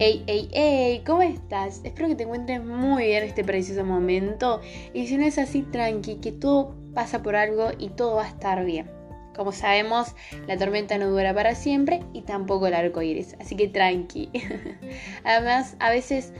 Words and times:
Hey, 0.00 0.24
hey, 0.26 0.48
hey, 0.52 1.02
¿cómo 1.06 1.22
estás? 1.22 1.80
Espero 1.84 2.08
que 2.08 2.16
te 2.16 2.24
encuentres 2.24 2.60
muy 2.64 3.04
bien 3.04 3.22
en 3.22 3.28
este 3.28 3.44
preciso 3.44 3.84
momento. 3.84 4.60
Y 4.92 5.06
si 5.06 5.16
no 5.16 5.22
es 5.24 5.38
así, 5.38 5.62
tranqui, 5.62 6.16
que 6.16 6.32
todo 6.32 6.74
pasa 6.94 7.22
por 7.22 7.36
algo 7.36 7.70
y 7.78 7.90
todo 7.90 8.16
va 8.16 8.24
a 8.24 8.28
estar 8.28 8.64
bien. 8.64 8.90
Como 9.36 9.52
sabemos, 9.52 10.16
la 10.48 10.58
tormenta 10.58 10.98
no 10.98 11.10
dura 11.10 11.32
para 11.32 11.54
siempre 11.54 12.02
y 12.12 12.22
tampoco 12.22 12.66
el 12.66 12.74
arco 12.74 13.02
iris, 13.02 13.36
así 13.40 13.54
que 13.54 13.68
tranqui. 13.68 14.30
Además, 15.24 15.76
a 15.78 15.90
veces 15.90 16.32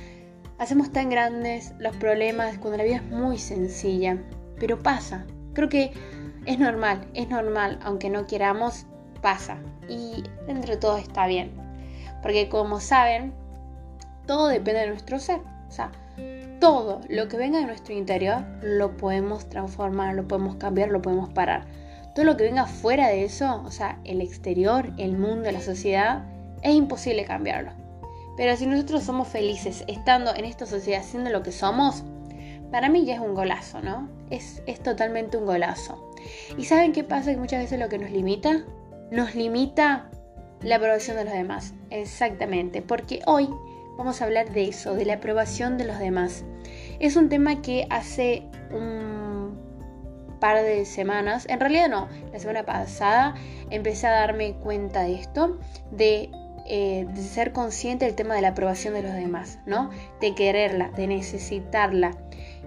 hacemos 0.59 0.91
tan 0.91 1.09
grandes 1.09 1.75
los 1.79 1.97
problemas 1.99 2.59
cuando 2.59 2.79
la 2.79 2.85
vida 2.85 2.97
es 2.97 3.05
muy 3.05 3.39
sencilla, 3.39 4.19
pero 4.59 4.81
pasa. 4.81 5.27
Creo 5.53 5.69
que 5.69 5.93
es 6.45 6.59
normal, 6.59 7.07
es 7.15 7.29
normal, 7.29 7.79
aunque 7.85 8.11
no 8.11 8.27
queramos, 8.27 8.85
pasa. 9.23 9.59
Y 9.89 10.25
dentro 10.49 10.73
de 10.73 10.81
todo 10.81 10.97
está 10.97 11.29
bien. 11.29 11.53
Porque 12.21 12.49
como 12.49 12.81
saben, 12.81 13.44
todo 14.27 14.49
depende 14.49 14.81
de 14.81 14.89
nuestro 14.89 15.19
ser. 15.19 15.41
O 15.69 15.71
sea, 15.71 15.91
todo 16.61 17.01
lo 17.09 17.29
que 17.29 17.37
venga 17.37 17.59
de 17.59 17.67
nuestro 17.67 17.95
interior 17.95 18.45
lo 18.63 18.97
podemos 18.97 19.49
transformar, 19.49 20.15
lo 20.15 20.27
podemos 20.27 20.57
cambiar, 20.57 20.89
lo 20.91 21.03
podemos 21.03 21.29
parar. 21.31 21.67
Todo 22.15 22.25
lo 22.25 22.37
que 22.37 22.45
venga 22.45 22.67
fuera 22.67 23.09
de 23.09 23.25
eso, 23.25 23.63
o 23.65 23.71
sea, 23.71 23.99
el 24.05 24.21
exterior, 24.21 24.93
el 24.99 25.17
mundo, 25.17 25.51
la 25.51 25.61
sociedad, 25.61 26.25
es 26.63 26.75
imposible 26.75 27.25
cambiarlo. 27.25 27.73
Pero 28.37 28.57
si 28.57 28.67
nosotros 28.67 29.03
somos 29.03 29.29
felices 29.29 29.85
estando 29.89 30.35
en 30.35 30.45
esta 30.45 30.67
sociedad 30.67 31.01
haciendo 31.01 31.31
lo 31.31 31.43
que 31.43 31.53
somos, 31.53 32.05
para 32.71 32.89
mí 32.89 33.05
ya 33.05 33.15
es 33.15 33.21
un 33.21 33.35
golazo, 33.35 33.81
¿no? 33.81 34.09
Es, 34.31 34.63
es 34.67 34.81
totalmente 34.81 35.37
un 35.37 35.47
golazo. 35.47 36.13
¿Y 36.57 36.65
saben 36.65 36.93
qué 36.93 37.05
pasa? 37.05 37.33
Que 37.33 37.37
muchas 37.37 37.61
veces 37.61 37.79
lo 37.79 37.89
que 37.89 37.99
nos 37.99 38.11
limita, 38.11 38.65
nos 39.11 39.35
limita 39.35 40.09
la 40.63 40.77
aprobación 40.77 41.17
de 41.17 41.25
los 41.25 41.35
demás. 41.35 41.75
Exactamente, 41.91 42.83
porque 42.83 43.21
hoy 43.27 43.49
vamos 43.97 44.21
a 44.21 44.25
hablar 44.25 44.51
de 44.53 44.69
eso, 44.69 44.95
de 44.95 45.05
la 45.05 45.15
aprobación 45.15 45.79
de 45.79 45.85
los 45.85 45.99
demás. 45.99 46.45
Es 46.99 47.17
un 47.17 47.29
tema 47.29 47.63
que 47.63 47.87
hace 47.91 48.45
un 48.71 49.59
par 50.41 50.63
de 50.63 50.85
semanas, 50.85 51.47
en 51.49 51.61
realidad 51.61 51.89
no, 51.89 52.09
la 52.33 52.39
semana 52.39 52.65
pasada 52.65 53.35
empecé 53.71 54.07
a 54.07 54.13
darme 54.13 54.55
cuenta 54.55 55.03
de 55.03 55.15
esto, 55.15 55.59
de, 55.91 56.31
eh, 56.67 57.07
ser 57.15 57.53
consciente 57.53 58.05
del 58.07 58.15
tema 58.15 58.35
de 58.35 58.43
la 58.43 58.49
aprobación 58.49 58.95
de 58.95 59.03
los 59.03 59.13
demás, 59.13 59.59
¿no? 59.67 59.91
De 60.21 60.35
quererla, 60.35 60.91
de 60.91 61.07
necesitarla. 61.07 62.13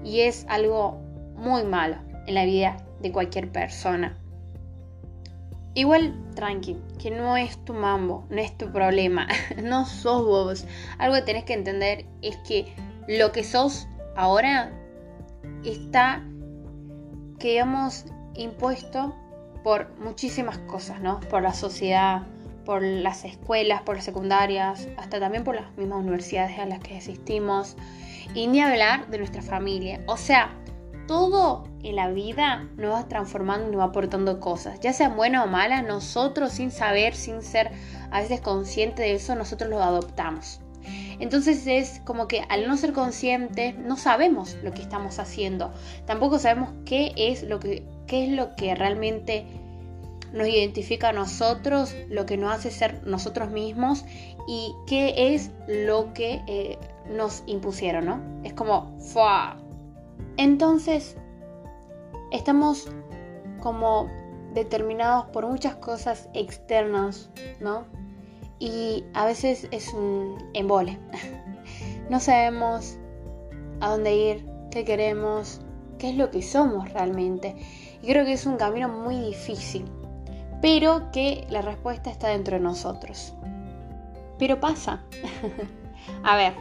Y 0.03 0.21
es 0.21 0.45
algo 0.49 0.99
muy 1.35 1.63
malo 1.63 1.97
en 2.25 2.35
la 2.35 2.45
vida 2.45 2.77
de 3.01 3.11
cualquier 3.11 3.51
persona. 3.51 4.17
Igual, 5.77 6.15
tranqui, 6.33 6.75
que 6.97 7.11
no 7.11 7.37
es 7.37 7.63
tu 7.63 7.71
mambo, 7.71 8.25
no 8.31 8.41
es 8.41 8.57
tu 8.57 8.71
problema, 8.71 9.27
no 9.63 9.85
sos 9.85 10.25
vos. 10.25 10.65
Algo 10.97 11.13
que 11.13 11.21
tenés 11.21 11.43
que 11.43 11.53
entender 11.53 12.07
es 12.23 12.35
que 12.37 12.73
lo 13.07 13.31
que 13.31 13.43
sos 13.43 13.87
ahora 14.15 14.71
está, 15.63 16.25
que 17.37 17.49
digamos, 17.49 18.05
impuesto 18.33 19.15
por 19.63 19.95
muchísimas 19.99 20.57
cosas, 20.57 20.99
¿no? 20.99 21.19
Por 21.19 21.43
la 21.43 21.53
sociedad, 21.53 22.23
por 22.65 22.81
las 22.81 23.23
escuelas, 23.23 23.83
por 23.83 23.97
las 23.97 24.05
secundarias, 24.05 24.87
hasta 24.97 25.19
también 25.19 25.43
por 25.43 25.53
las 25.53 25.77
mismas 25.77 25.99
universidades 25.99 26.57
a 26.57 26.65
las 26.65 26.79
que 26.79 26.97
asistimos. 26.97 27.77
Y 28.33 28.47
ni 28.47 28.61
hablar 28.61 29.11
de 29.11 29.19
nuestra 29.19 29.43
familia. 29.43 30.01
O 30.07 30.17
sea, 30.17 30.49
todo 31.07 31.65
en 31.83 31.95
la 31.95 32.09
vida 32.09 32.67
nos 32.77 32.93
va 32.93 33.07
transformando 33.07 33.67
y 33.67 33.71
nos 33.71 33.81
va 33.81 33.85
aportando 33.85 34.39
cosas, 34.39 34.79
ya 34.79 34.93
sean 34.93 35.15
buenas 35.15 35.45
o 35.45 35.49
malas, 35.49 35.85
nosotros 35.85 36.51
sin 36.51 36.71
saber, 36.71 37.15
sin 37.15 37.41
ser 37.41 37.71
a 38.11 38.21
veces 38.21 38.41
conscientes 38.41 38.99
de 38.99 39.13
eso, 39.13 39.35
nosotros 39.35 39.69
lo 39.69 39.81
adoptamos. 39.81 40.59
Entonces 41.19 41.67
es 41.67 42.01
como 42.05 42.27
que 42.27 42.43
al 42.49 42.67
no 42.67 42.77
ser 42.77 42.93
conscientes 42.93 43.77
no 43.77 43.97
sabemos 43.97 44.57
lo 44.63 44.71
que 44.71 44.81
estamos 44.81 45.19
haciendo, 45.19 45.73
tampoco 46.05 46.39
sabemos 46.39 46.69
qué 46.85 47.13
es 47.17 47.43
lo 47.43 47.59
que, 47.59 47.83
qué 48.05 48.25
es 48.25 48.31
lo 48.31 48.55
que 48.55 48.75
realmente 48.75 49.45
nos 50.33 50.47
identifica 50.47 51.09
a 51.09 51.13
nosotros, 51.13 51.95
lo 52.09 52.25
que 52.25 52.37
nos 52.37 52.53
hace 52.53 52.71
ser 52.71 53.05
nosotros 53.05 53.49
mismos 53.49 54.05
y 54.47 54.73
qué 54.85 55.33
es 55.33 55.51
lo 55.67 56.13
que 56.13 56.41
eh, 56.47 56.77
nos 57.09 57.43
impusieron, 57.47 58.05
¿no? 58.05 58.21
Es 58.43 58.53
como, 58.53 58.97
¡fua! 58.99 59.57
Entonces, 60.37 61.17
estamos 62.31 62.89
como 63.59 64.09
determinados 64.53 65.25
por 65.27 65.47
muchas 65.47 65.75
cosas 65.75 66.29
externas, 66.33 67.29
¿no? 67.59 67.85
Y 68.59 69.05
a 69.13 69.25
veces 69.25 69.67
es 69.71 69.93
un 69.93 70.37
embole. 70.53 70.97
no 72.09 72.19
sabemos 72.19 72.97
a 73.79 73.89
dónde 73.89 74.15
ir, 74.15 74.49
qué 74.71 74.83
queremos, 74.83 75.61
qué 75.99 76.09
es 76.09 76.15
lo 76.15 76.31
que 76.31 76.41
somos 76.41 76.91
realmente. 76.91 77.55
Y 78.01 78.07
creo 78.07 78.25
que 78.25 78.33
es 78.33 78.45
un 78.45 78.57
camino 78.57 78.89
muy 78.89 79.19
difícil, 79.19 79.85
pero 80.61 81.11
que 81.11 81.45
la 81.49 81.61
respuesta 81.61 82.09
está 82.09 82.29
dentro 82.29 82.55
de 82.55 82.63
nosotros. 82.63 83.33
Pero 84.39 84.59
pasa. 84.59 85.03
a 86.23 86.35
ver, 86.35 86.53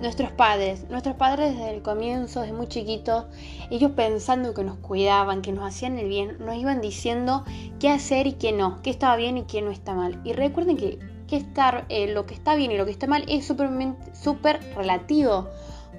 nuestros 0.00 0.32
padres, 0.32 0.88
nuestros 0.88 1.16
padres 1.16 1.56
desde 1.56 1.74
el 1.74 1.82
comienzo, 1.82 2.40
desde 2.40 2.52
muy 2.52 2.68
chiquitos, 2.68 3.26
ellos 3.70 3.92
pensando 3.92 4.54
que 4.54 4.64
nos 4.64 4.78
cuidaban, 4.78 5.42
que 5.42 5.52
nos 5.52 5.64
hacían 5.64 5.98
el 5.98 6.08
bien, 6.08 6.36
nos 6.40 6.56
iban 6.56 6.80
diciendo 6.80 7.44
qué 7.78 7.90
hacer 7.90 8.26
y 8.26 8.32
qué 8.32 8.52
no, 8.52 8.80
qué 8.82 8.90
estaba 8.90 9.16
bien 9.16 9.38
y 9.38 9.42
qué 9.44 9.62
no 9.62 9.70
está 9.70 9.94
mal. 9.94 10.20
Y 10.24 10.32
recuerden 10.32 10.76
que, 10.76 10.98
que 11.28 11.36
estar, 11.36 11.84
eh, 11.88 12.12
lo 12.12 12.26
que 12.26 12.34
está 12.34 12.54
bien 12.54 12.72
y 12.72 12.78
lo 12.78 12.84
que 12.84 12.92
está 12.92 13.06
mal 13.06 13.24
es 13.28 13.46
súper 13.46 14.60
relativo. 14.74 15.48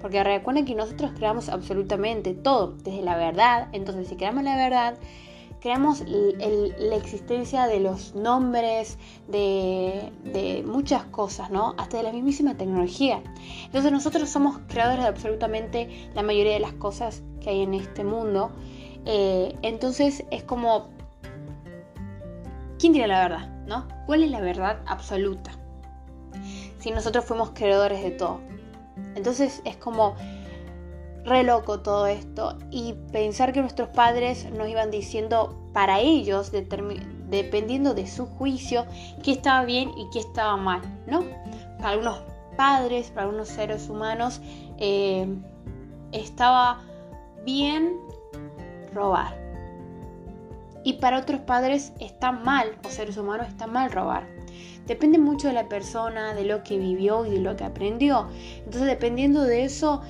Porque 0.02 0.24
recuerden 0.24 0.66
que 0.66 0.74
nosotros 0.74 1.12
creamos 1.16 1.48
absolutamente 1.48 2.34
todo, 2.34 2.74
desde 2.84 3.04
la 3.04 3.18
verdad. 3.18 3.68
Entonces, 3.72 4.08
si 4.08 4.16
creamos 4.16 4.44
la 4.44 4.58
verdad, 4.58 4.96
creamos 5.62 6.04
la 6.08 6.96
existencia 6.96 7.68
de 7.68 7.80
los 7.80 8.16
nombres, 8.16 8.98
de, 9.28 10.64
muchas 10.66 11.06
cosas, 11.06 11.52
¿no? 11.52 11.76
Hasta 11.78 11.98
de 11.98 12.04
la 12.04 12.12
mismísima 12.12 12.56
tecnología. 12.56 13.22
Entonces 13.66 13.92
nosotros 13.92 14.28
somos 14.28 14.60
creadores 14.68 15.04
de 15.04 15.10
absolutamente 15.10 16.10
la 16.16 16.24
mayoría 16.24 16.54
de 16.54 16.60
las 16.60 16.74
cosas 16.74 17.22
que 17.40 17.52
hay 17.52 17.62
en 17.62 17.76
este 17.76 18.04
mundo. 18.04 18.52
Eh, 19.06 19.56
entonces 19.62 20.26
es 20.32 20.44
como, 20.44 20.90
¿quién 22.80 22.94
tiene 22.94 23.08
la 23.08 23.22
verdad? 23.22 23.50
¿No? 23.68 23.88
¿Cuál 24.08 24.24
es 24.24 24.32
la 24.32 24.42
verdad 24.42 24.82
absoluta? 24.88 25.52
Si 26.80 26.90
nosotros 26.90 27.24
fuimos 27.24 27.52
creadores 27.52 28.02
de 28.02 28.12
todo. 28.12 28.40
Entonces 29.16 29.62
es 29.66 29.78
como 29.78 30.16
re 31.24 31.44
loco 31.44 31.82
todo 31.82 32.08
esto 32.08 32.58
y 32.72 32.94
pensar 33.12 33.54
que 33.54 33.62
nuestros 33.62 33.90
padres 33.90 34.50
nos 34.52 34.68
iban 34.68 34.92
diciendo 34.92 35.58
para 35.74 36.00
ellos, 36.00 36.52
dependiendo 36.52 37.94
de 37.94 38.08
su 38.08 38.26
juicio, 38.26 38.86
qué 39.24 39.32
estaba 39.32 39.66
bien 39.66 39.90
y 39.98 40.10
qué 40.12 40.20
estaba 40.20 40.58
mal, 40.58 40.82
¿no? 41.08 41.24
Para 41.78 41.92
algunos 41.92 42.24
padres, 42.58 43.10
para 43.12 43.24
algunos 43.24 43.48
seres 43.48 43.90
humanos, 43.90 44.42
eh, 44.78 45.28
estaba 46.12 46.82
bien 47.46 47.98
robar. 48.94 49.40
Y 50.84 50.94
para 50.94 51.20
otros 51.20 51.42
padres 51.42 51.94
está 52.00 52.32
mal, 52.32 52.78
o 52.84 52.90
seres 52.90 53.18
humanos 53.18 53.48
está 53.48 53.68
mal 53.68 53.92
robar. 53.92 54.28
Depende 54.88 55.20
mucho 55.20 55.48
de 55.48 55.54
la 55.54 55.70
persona, 55.70 56.34
de 56.34 56.44
lo 56.44 56.64
que 56.64 56.78
vivió 56.78 57.26
y 57.26 57.30
de 57.30 57.40
lo 57.40 57.56
que 57.56 57.64
aprendió. 57.64 58.28
Entonces, 58.58 58.86
dependiendo 58.86 59.44
de 59.44 59.64
eso, 59.64 60.02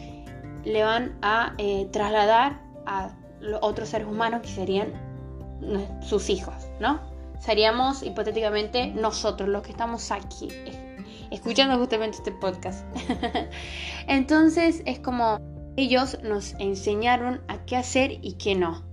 le 0.64 0.84
van 0.84 1.18
a 1.22 1.54
eh, 1.58 1.88
trasladar 1.92 2.62
a 2.86 3.12
otros 3.62 3.90
seres 3.90 4.08
humanos 4.08 4.42
que 4.42 4.50
serían 4.50 4.94
sus 6.02 6.30
hijos, 6.30 6.56
¿no? 6.80 7.00
Seríamos 7.40 8.04
hipotéticamente 8.04 8.88
nosotros 8.88 9.50
los 9.50 9.63
que 9.63 9.72
estamos 9.72 10.12
aquí, 10.12 10.50
escuchando 11.31 11.78
justamente 11.78 12.18
este 12.18 12.31
podcast. 12.31 12.86
Entonces 14.08 14.84
es 14.86 15.00
como 15.00 15.40
ellos 15.78 16.18
nos 16.24 16.54
enseñaron 16.60 17.42
a 17.48 17.57
qué 17.66 17.78
hacer 17.78 18.12
y 18.22 18.34
qué 18.34 18.56
no. 18.56 18.84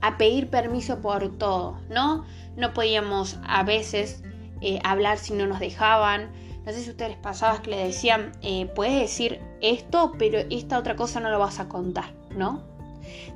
A 0.00 0.16
pedir 0.16 0.48
permiso 0.48 1.00
por 1.00 1.36
todo, 1.36 1.78
¿no? 1.90 2.24
No 2.56 2.72
podíamos 2.72 3.38
a 3.46 3.62
veces 3.62 4.22
eh, 4.62 4.80
hablar 4.82 5.18
si 5.18 5.34
no 5.34 5.46
nos 5.46 5.60
dejaban, 5.60 6.32
no 6.70 6.76
sé 6.76 6.84
si 6.84 6.90
ustedes 6.90 7.16
pasaba 7.16 7.62
que 7.62 7.70
le 7.70 7.84
decían, 7.84 8.30
eh, 8.42 8.70
puedes 8.76 8.94
decir 9.00 9.40
esto, 9.60 10.12
pero 10.16 10.38
esta 10.50 10.78
otra 10.78 10.94
cosa 10.94 11.18
no 11.18 11.28
lo 11.28 11.40
vas 11.40 11.58
a 11.58 11.68
contar, 11.68 12.12
¿no? 12.36 12.62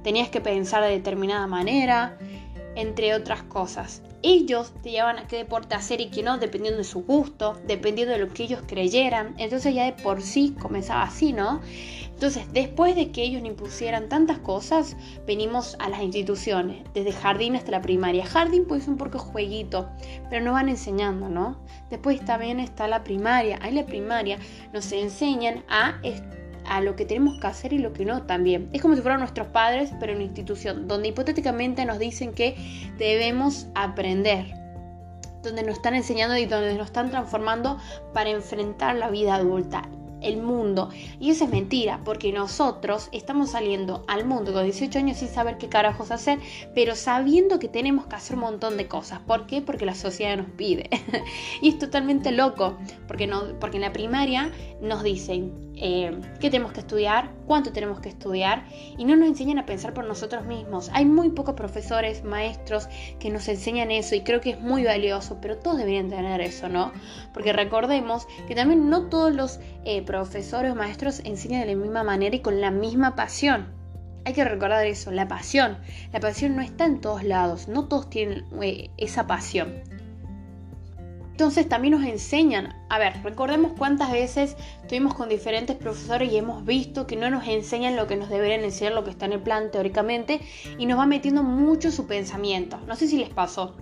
Tenías 0.05 0.29
que 0.29 0.41
pensar 0.41 0.85
de 0.85 0.91
determinada 0.91 1.49
manera, 1.49 2.17
entre 2.77 3.13
otras 3.13 3.43
cosas. 3.43 4.03
Ellos 4.23 4.73
te 4.85 4.93
llevaban 4.93 5.19
a 5.19 5.27
qué 5.27 5.37
deporte 5.37 5.75
hacer 5.75 6.01
y 6.01 6.11
qué 6.11 6.23
no, 6.23 6.39
dependiendo 6.39 6.79
de 6.79 6.85
su 6.85 7.03
gusto, 7.03 7.61
dependiendo 7.67 8.13
de 8.13 8.21
lo 8.21 8.33
que 8.33 8.45
ellos 8.45 8.63
creyeran. 8.69 9.35
Entonces 9.37 9.75
ya 9.75 9.85
de 9.85 9.95
por 10.01 10.23
sí 10.23 10.55
comenzaba 10.61 11.03
así, 11.03 11.33
¿no? 11.33 11.61
Entonces, 12.15 12.47
después 12.53 12.95
de 12.95 13.11
que 13.11 13.23
ellos 13.23 13.43
nos 13.43 13.51
impusieran 13.51 14.09
tantas 14.09 14.39
cosas, 14.39 14.97
venimos 15.27 15.77
a 15.81 15.89
las 15.89 16.01
instituciones, 16.01 16.85
desde 16.95 17.13
jardín 17.13 17.57
hasta 17.57 17.73
la 17.73 17.83
primaria. 17.83 18.25
Jardín 18.25 18.67
puede 18.67 18.83
ser 18.83 18.91
un 18.91 18.99
poco 18.99 19.19
jueguito, 19.19 19.91
pero 20.31 20.45
nos 20.45 20.55
van 20.55 20.69
enseñando, 20.69 21.29
¿no? 21.29 21.59
Después 21.91 22.25
también 22.25 22.61
está 22.61 22.87
la 22.87 23.03
primaria. 23.03 23.59
Ahí 23.61 23.75
la 23.75 23.85
primaria 23.85 24.39
nos 24.73 24.91
enseñan 24.93 25.65
a 25.69 26.01
a 26.67 26.81
lo 26.81 26.97
que 26.97 27.05
tenemos 27.05 27.39
que 27.41 27.47
hacer 27.47 27.75
y 27.75 27.79
lo 27.79 27.93
que 27.93 28.07
no 28.07 28.23
también. 28.23 28.71
Es 28.73 28.81
como 28.81 28.95
si 28.95 29.03
fueran 29.03 29.21
nuestros 29.21 29.49
padres, 29.49 29.93
pero 30.01 30.13
en 30.13 30.17
una 30.17 30.25
institución, 30.25 30.89
donde 30.89 31.09
hipotéticamente 31.09 31.85
nos 31.85 31.99
dicen 31.99 32.33
que 32.33 32.57
debemos 32.97 33.67
aprender, 33.75 34.47
donde 35.43 35.63
nos 35.63 35.75
están 35.75 35.95
enseñando 35.95 36.39
y 36.39 36.47
donde 36.47 36.75
nos 36.75 36.87
están 36.87 37.11
transformando 37.11 37.79
para 38.15 38.31
enfrentar 38.31 38.97
la 38.97 39.11
vida 39.11 39.35
adulta 39.35 39.87
el 40.25 40.39
mundo. 40.39 40.91
Y 41.21 41.31
eso 41.31 41.45
es 41.45 41.51
mentira, 41.51 42.01
porque 42.05 42.33
nosotros 42.33 43.09
estamos 43.13 43.51
saliendo 43.51 44.05
al 44.09 44.25
mundo 44.25 44.53
con 44.53 44.65
18 44.65 44.99
años 44.99 45.19
sin 45.19 45.29
saber 45.29 45.59
qué 45.59 45.69
carajos 45.69 46.11
hacer, 46.11 46.39
pero 46.75 46.97
sabiendo 46.97 47.59
que 47.59 47.69
tenemos 47.69 48.07
que 48.07 48.17
hacer 48.17 48.35
un 48.37 48.43
montón 48.43 48.77
de 48.77 48.89
cosas. 48.89 49.21
¿Por 49.21 49.47
qué? 49.47 49.63
Porque 49.63 49.87
la 49.87 49.95
sociedad 49.95 50.37
nos 50.37 50.51
pide. 50.51 50.91
y 51.61 51.69
es 51.69 51.79
totalmente 51.79 52.33
loco, 52.33 52.77
porque, 53.07 53.27
no, 53.27 53.59
porque 53.61 53.77
en 53.77 53.83
la 53.83 53.93
primaria 53.93 54.51
nos 54.81 55.03
dicen 55.03 55.74
eh, 55.87 56.19
qué 56.41 56.49
tenemos 56.49 56.73
que 56.73 56.81
estudiar, 56.81 57.31
cuánto 57.47 57.71
tenemos 57.71 58.01
que 58.01 58.09
estudiar, 58.09 58.65
y 58.97 59.05
no 59.05 59.17
nos 59.17 59.29
enseñan 59.29 59.59
a 59.59 59.67
pensar 59.67 59.93
por 59.93 60.07
nosotros 60.07 60.47
mismos. 60.47 60.89
Hay 60.95 61.05
muy 61.05 61.29
pocos 61.29 61.55
profesores, 61.55 62.25
maestros 62.25 62.89
que 63.19 63.29
nos 63.29 63.47
enseñan 63.49 63.91
eso 63.91 64.15
y 64.15 64.23
creo 64.23 64.41
que 64.41 64.53
es 64.53 64.61
muy 64.61 64.83
valioso, 64.83 65.39
pero 65.43 65.59
todos 65.59 65.77
deberían 65.77 66.09
tener 66.09 66.41
eso, 66.41 66.71
¿no? 66.71 66.91
Porque 67.35 67.53
recordemos 67.53 68.27
que 68.49 68.55
también 68.55 68.89
no 68.89 69.11
todos 69.11 69.35
los 69.35 69.61
eh, 69.85 70.01
profesores 70.01 70.73
o 70.73 70.75
maestros 70.75 71.21
enseñan 71.23 71.61
de 71.61 71.75
la 71.75 71.77
misma 71.79 72.03
manera 72.03 72.35
y 72.35 72.41
con 72.41 72.63
la 72.63 72.71
misma 72.71 73.15
pasión. 73.15 73.67
Hay 74.25 74.33
que 74.33 74.43
recordar 74.43 74.87
eso, 74.87 75.11
la 75.11 75.29
pasión. 75.29 75.77
La 76.15 76.21
pasión 76.21 76.57
no 76.57 76.63
está 76.63 76.87
en 76.87 77.03
todos 77.03 77.25
lados, 77.25 77.69
no 77.69 77.89
todos 77.89 78.09
tienen 78.09 78.47
eh, 78.63 78.89
esa 78.97 79.27
pasión. 79.27 79.83
Entonces 81.35 81.69
también 81.69 81.95
nos 81.95 82.05
enseñan, 82.05 82.77
a 82.89 82.97
ver, 82.97 83.21
recordemos 83.25 83.73
cuántas 83.77 84.13
veces 84.13 84.57
estuvimos 84.83 85.15
con 85.15 85.29
diferentes 85.29 85.75
profesores 85.75 86.33
y 86.33 86.37
hemos 86.37 86.65
visto 86.65 87.09
que 87.09 87.17
no 87.17 87.29
nos 87.29 87.49
enseñan 87.49 87.97
lo 87.97 88.07
que 88.07 88.15
nos 88.15 88.29
deberían 88.29 88.63
enseñar, 88.63 88.93
lo 88.93 89.03
que 89.03 89.11
está 89.11 89.27
en 89.27 89.33
el 89.33 89.41
plan 89.41 89.73
teóricamente, 89.73 90.41
y 90.79 90.87
nos 90.87 90.97
va 90.97 91.07
metiendo 91.07 91.43
mucho 91.43 91.91
su 91.91 92.07
pensamiento. 92.07 92.79
No 92.87 92.95
sé 92.95 93.09
si 93.09 93.19
les 93.19 93.31
pasó. 93.31 93.75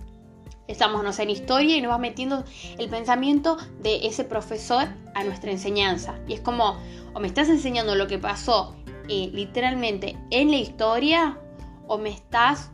Estamos, 0.67 1.03
no 1.03 1.11
en 1.15 1.29
historia 1.29 1.77
y 1.77 1.81
nos 1.83 1.91
va 1.91 1.99
metiendo 1.99 2.43
el 2.79 2.89
pensamiento 2.89 3.57
de 3.83 4.07
ese 4.07 4.23
profesor 4.23 4.87
a 5.13 5.23
nuestra 5.23 5.51
enseñanza. 5.51 6.15
Y 6.27 6.33
es 6.33 6.41
como, 6.41 6.79
o 7.13 7.19
me 7.19 7.27
estás 7.27 7.49
enseñando 7.49 7.93
lo 7.93 8.07
que 8.07 8.17
pasó 8.17 8.75
eh, 9.09 9.29
literalmente 9.31 10.17
en 10.31 10.49
la 10.49 10.57
historia, 10.57 11.37
o 11.85 11.99
me 11.99 12.09
estás 12.09 12.71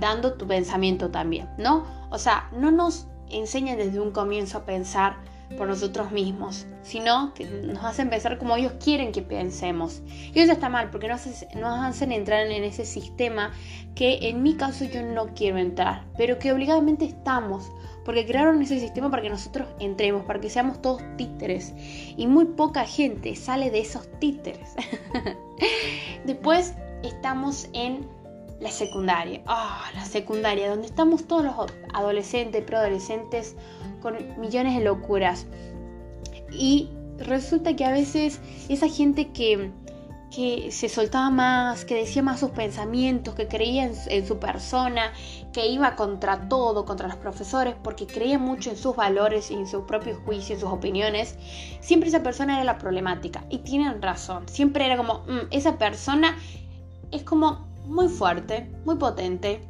dando 0.00 0.34
tu 0.34 0.48
pensamiento 0.48 1.12
también, 1.12 1.48
¿no? 1.58 1.84
O 2.10 2.18
sea, 2.18 2.50
no 2.52 2.72
nos 2.72 3.06
enseñan 3.36 3.78
desde 3.78 4.00
un 4.00 4.10
comienzo 4.10 4.58
a 4.58 4.64
pensar 4.64 5.16
por 5.56 5.68
nosotros 5.68 6.10
mismos, 6.10 6.66
sino 6.82 7.32
que 7.34 7.44
nos 7.44 7.84
hacen 7.84 8.10
pensar 8.10 8.38
como 8.38 8.56
ellos 8.56 8.72
quieren 8.82 9.12
que 9.12 9.22
pensemos. 9.22 10.02
Y 10.32 10.40
eso 10.40 10.52
está 10.52 10.68
mal, 10.68 10.90
porque 10.90 11.08
nos, 11.08 11.26
hacen 11.26 12.12
entrar 12.12 12.46
en 12.46 12.64
ese 12.64 12.84
sistema 12.84 13.52
que 13.94 14.28
en 14.28 14.42
mi 14.42 14.54
caso 14.54 14.84
yo 14.84 15.02
no 15.02 15.34
quiero 15.34 15.58
entrar, 15.58 16.04
pero 16.16 16.38
que 16.38 16.52
obligadamente 16.52 17.04
estamos, 17.04 17.70
porque 18.04 18.26
crearon 18.26 18.60
ese 18.62 18.80
sistema 18.80 19.10
para 19.10 19.22
que 19.22 19.30
nosotros 19.30 19.68
entremos, 19.78 20.24
para 20.24 20.40
que 20.40 20.50
seamos 20.50 20.82
todos 20.82 21.02
títeres. 21.16 21.72
Y 22.16 22.26
muy 22.26 22.46
poca 22.46 22.84
gente 22.84 23.36
sale 23.36 23.70
de 23.70 23.80
esos 23.80 24.08
títeres. 24.18 24.74
Después 26.24 26.74
estamos 27.02 27.68
en 27.72 28.06
la 28.60 28.70
secundaria. 28.70 29.42
Ah, 29.46 29.90
la 29.94 30.04
secundaria, 30.04 30.70
donde 30.70 30.86
estamos 30.86 31.26
todos 31.26 31.44
los 31.44 31.54
adolescentes, 31.92 32.64
preadolescentes 32.64 33.56
con 34.00 34.16
millones 34.40 34.76
de 34.76 34.84
locuras. 34.84 35.46
Y 36.52 36.90
resulta 37.18 37.74
que 37.76 37.84
a 37.84 37.90
veces 37.90 38.40
esa 38.68 38.88
gente 38.88 39.32
que, 39.32 39.70
que 40.34 40.70
se 40.70 40.88
soltaba 40.88 41.30
más, 41.30 41.84
que 41.84 41.94
decía 41.94 42.22
más 42.22 42.40
sus 42.40 42.50
pensamientos, 42.50 43.34
que 43.34 43.48
creía 43.48 43.84
en, 43.84 44.26
su 44.26 44.38
persona, 44.38 45.12
que 45.52 45.68
iba 45.68 45.96
contra 45.96 46.48
todo, 46.48 46.84
contra 46.84 47.08
los 47.08 47.16
profesores, 47.16 47.74
porque 47.82 48.06
creía 48.06 48.38
mucho 48.38 48.70
en 48.70 48.76
sus 48.76 48.96
valores 48.96 49.50
en 49.50 49.66
sus 49.66 49.84
propios 49.84 50.18
juicios, 50.24 50.50
en 50.50 50.60
sus 50.60 50.70
opiniones, 50.70 51.36
siempre 51.80 52.08
esa 52.08 52.22
persona 52.22 52.54
era 52.54 52.64
la 52.64 52.78
problemática. 52.78 53.44
Y 53.50 53.58
tienen 53.58 54.00
razón, 54.02 54.48
siempre 54.48 54.86
era 54.86 54.96
como, 54.96 55.20
mm, 55.26 55.48
esa 55.50 55.78
persona 55.78 56.36
es 57.10 57.22
como 57.22 57.73
muy 57.86 58.08
fuerte, 58.08 58.70
muy 58.84 58.96
potente, 58.96 59.60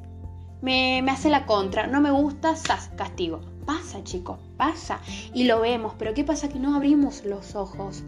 me, 0.62 1.02
me 1.02 1.10
hace 1.10 1.30
la 1.30 1.46
contra, 1.46 1.86
no 1.86 2.00
me 2.00 2.10
gusta, 2.10 2.56
¡zas! 2.56 2.90
castigo. 2.96 3.40
Pasa, 3.66 4.04
chicos, 4.04 4.38
pasa. 4.56 5.00
Y 5.32 5.44
lo 5.44 5.60
vemos, 5.60 5.94
pero 5.98 6.12
¿qué 6.12 6.24
pasa? 6.24 6.48
Que 6.48 6.58
no 6.58 6.74
abrimos 6.74 7.24
los 7.24 7.54
ojos. 7.54 8.02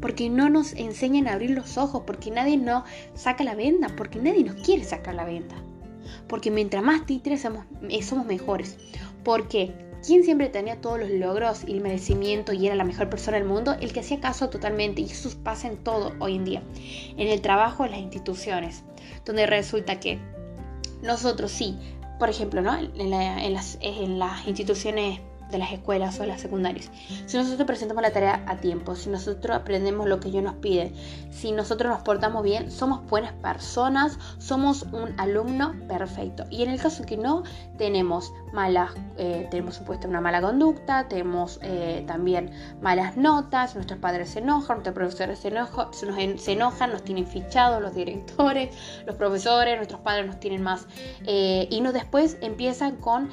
Porque 0.00 0.28
no 0.28 0.48
nos 0.48 0.72
enseñan 0.74 1.26
a 1.26 1.32
abrir 1.32 1.50
los 1.50 1.78
ojos, 1.78 2.02
porque 2.06 2.30
nadie 2.30 2.56
nos 2.56 2.84
saca 3.14 3.42
la 3.42 3.54
venda, 3.54 3.88
porque 3.96 4.20
nadie 4.20 4.44
nos 4.44 4.56
quiere 4.56 4.84
sacar 4.84 5.14
la 5.14 5.24
venda. 5.24 5.56
Porque 6.28 6.50
mientras 6.50 6.82
más 6.84 7.06
títeres 7.06 7.42
somos, 7.42 7.64
eh, 7.88 8.02
somos 8.02 8.26
mejores. 8.26 8.78
Porque 9.24 9.74
¿Quién 10.06 10.22
siempre 10.22 10.50
tenía 10.50 10.82
todos 10.82 11.00
los 11.00 11.08
logros 11.08 11.64
y 11.66 11.72
el 11.72 11.80
merecimiento 11.80 12.52
y 12.52 12.66
era 12.66 12.74
la 12.74 12.84
mejor 12.84 13.08
persona 13.08 13.38
del 13.38 13.46
mundo? 13.46 13.74
El 13.80 13.94
que 13.94 14.00
hacía 14.00 14.20
caso 14.20 14.50
totalmente 14.50 15.00
y 15.00 15.06
eso 15.06 15.30
pasa 15.42 15.66
en 15.66 15.78
todo 15.78 16.12
hoy 16.18 16.36
en 16.36 16.44
día. 16.44 16.62
En 17.16 17.28
el 17.28 17.40
trabajo, 17.40 17.86
en 17.86 17.92
las 17.92 18.00
instituciones, 18.00 18.84
donde 19.24 19.46
resulta 19.46 20.00
que 20.00 20.18
nosotros 21.02 21.50
sí, 21.50 21.78
por 22.18 22.28
ejemplo, 22.28 22.62
¿no? 22.62 22.76
en, 22.76 23.10
las, 23.54 23.78
en 23.80 24.18
las 24.18 24.46
instituciones 24.46 25.20
las 25.58 25.72
escuelas 25.72 26.18
o 26.20 26.26
las 26.26 26.40
secundarias. 26.40 26.90
Si 27.26 27.36
nosotros 27.36 27.66
presentamos 27.66 28.02
la 28.02 28.10
tarea 28.10 28.44
a 28.46 28.56
tiempo, 28.56 28.94
si 28.94 29.10
nosotros 29.10 29.56
aprendemos 29.56 30.08
lo 30.08 30.20
que 30.20 30.28
ellos 30.28 30.42
nos 30.42 30.54
piden, 30.54 30.94
si 31.30 31.52
nosotros 31.52 31.92
nos 31.92 32.02
portamos 32.02 32.42
bien, 32.42 32.70
somos 32.70 33.04
buenas 33.08 33.32
personas, 33.34 34.18
somos 34.38 34.82
un 34.92 35.18
alumno 35.18 35.74
perfecto. 35.88 36.44
Y 36.50 36.62
en 36.62 36.70
el 36.70 36.80
caso 36.80 37.04
que 37.04 37.16
no, 37.16 37.42
tenemos 37.76 38.32
malas, 38.52 38.92
eh, 39.16 39.48
tenemos 39.50 39.74
supuesto 39.76 40.08
una 40.08 40.20
mala 40.20 40.40
conducta, 40.40 41.08
tenemos 41.08 41.58
eh, 41.62 42.04
también 42.06 42.52
malas 42.80 43.16
notas, 43.16 43.74
nuestros 43.74 43.98
padres 43.98 44.30
se 44.30 44.38
enojan, 44.38 44.76
nuestros 44.76 44.94
profesores 44.94 45.38
se, 45.40 45.48
enojan, 45.48 45.88
se 46.38 46.52
enojan, 46.52 46.90
nos 46.90 47.02
tienen 47.02 47.26
fichados 47.26 47.82
los 47.82 47.94
directores, 47.94 48.74
los 49.06 49.16
profesores, 49.16 49.76
nuestros 49.76 50.00
padres 50.00 50.26
nos 50.26 50.38
tienen 50.38 50.62
más. 50.62 50.86
Eh, 51.26 51.66
y 51.70 51.80
no 51.80 51.92
después 51.92 52.38
empiezan 52.40 52.96
con 52.96 53.30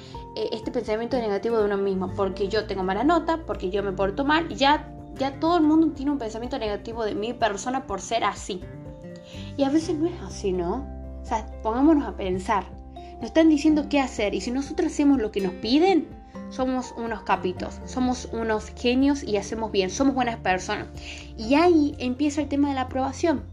este 0.52 0.72
pensamiento 0.72 1.18
negativo 1.18 1.58
de 1.58 1.66
uno 1.66 1.78
mismo 1.78 2.08
porque 2.16 2.48
yo 2.48 2.66
tengo 2.66 2.84
mala 2.84 3.04
nota, 3.04 3.46
porque 3.46 3.70
yo 3.70 3.84
me 3.84 3.92
porto 3.92 4.26
mal, 4.26 4.50
ya, 4.50 4.94
ya 5.16 5.40
todo 5.40 5.58
el 5.58 5.64
mundo 5.64 5.92
tiene 5.92 6.12
un 6.12 6.18
pensamiento 6.18 6.58
negativo 6.60 7.04
de 7.04 7.16
mi 7.16 7.34
persona 7.34 7.88
por 7.88 8.02
ser 8.02 8.24
así. 8.24 8.62
Y 9.58 9.64
a 9.64 9.70
veces 9.70 9.98
no 9.98 10.08
es 10.08 10.22
así, 10.22 10.52
¿no? 10.52 10.88
O 11.22 11.26
sea, 11.26 11.46
pongámonos 11.64 12.08
a 12.08 12.16
pensar. 12.16 12.66
Nos 13.16 13.26
están 13.26 13.50
diciendo 13.50 13.88
qué 13.90 14.00
hacer 14.00 14.34
y 14.34 14.42
si 14.42 14.52
nosotros 14.52 14.92
hacemos 14.92 15.20
lo 15.20 15.32
que 15.32 15.42
nos 15.42 15.54
piden, 15.54 16.08
somos 16.50 16.94
unos 16.98 17.22
capitos, 17.22 17.80
somos 17.86 18.28
unos 18.34 18.72
genios 18.76 19.24
y 19.24 19.38
hacemos 19.38 19.72
bien, 19.72 19.90
somos 19.90 20.16
buenas 20.16 20.38
personas. 20.38 20.88
Y 21.38 21.56
ahí 21.56 21.96
empieza 22.00 22.42
el 22.42 22.50
tema 22.50 22.70
de 22.70 22.76
la 22.76 22.82
aprobación. 22.82 23.44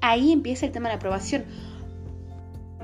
Ahí 0.00 0.32
empieza 0.32 0.66
el 0.66 0.72
tema 0.72 0.88
de 0.88 0.94
la 0.94 0.98
aprobación 0.98 1.44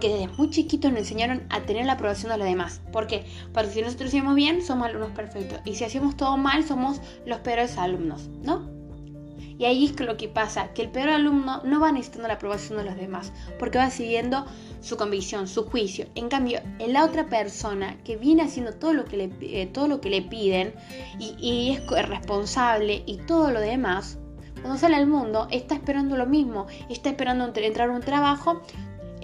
que 0.01 0.09
desde 0.09 0.29
muy 0.29 0.51
chiquitos 0.51 0.91
nos 0.91 1.01
enseñaron 1.01 1.45
a 1.51 1.63
tener 1.63 1.87
la 1.87 1.93
aprobación 1.93 2.33
de 2.33 2.39
los 2.39 2.47
demás. 2.47 2.81
¿Por 2.93 3.07
qué? 3.07 3.25
Porque 3.53 3.71
si 3.71 3.83
nosotros 3.83 4.09
hacemos 4.09 4.35
bien, 4.35 4.63
somos 4.63 4.89
alumnos 4.89 5.11
perfectos. 5.13 5.61
Y 5.65 5.75
si 5.75 5.85
hacemos 5.85 6.17
todo 6.17 6.37
mal, 6.37 6.65
somos 6.65 7.01
los 7.25 7.41
peores 7.41 7.79
alumnos, 7.79 8.29
¿no? 8.43 8.77
Y 9.59 9.65
ahí 9.65 9.87
es 9.87 9.99
lo 10.01 10.19
que 10.19 10.29
pasa, 10.29 10.75
que 10.75 10.83
el 10.83 10.91
peor 10.91 11.09
alumno 11.09 11.63
no 11.65 11.81
va 11.81 11.91
necesitando 11.91 12.29
la 12.29 12.35
aprobación 12.35 12.79
de 12.79 12.85
los 12.85 12.97
demás, 12.97 13.33
porque 13.59 13.79
va 13.79 13.89
siguiendo 13.89 14.45
su 14.81 14.99
convicción, 14.99 15.49
su 15.49 15.65
juicio. 15.65 16.07
En 16.15 16.29
cambio, 16.29 16.61
la 16.87 17.05
otra 17.05 17.29
persona 17.29 17.97
que 18.05 18.17
viene 18.17 18.43
haciendo 18.43 18.75
todo 18.75 18.93
lo 18.93 19.07
que 19.07 19.17
le, 19.17 19.33
eh, 19.41 19.67
todo 19.67 19.89
lo 19.89 20.03
que 20.03 20.11
le 20.11 20.21
piden 20.21 20.75
y, 21.19 21.35
y 21.39 21.71
es 21.73 22.09
responsable 22.09 23.03
y 23.07 23.17
todo 23.19 23.51
lo 23.51 23.61
demás, 23.61 24.19
cuando 24.61 24.79
sale 24.79 24.97
al 24.97 25.07
mundo 25.07 25.49
está 25.51 25.75
esperando 25.75 26.17
lo 26.17 26.27
mismo, 26.27 26.67
está 26.91 27.11
esperando 27.11 27.47
entrar 27.47 27.89
a 27.89 27.93
un 27.93 28.03
trabajo 28.03 28.63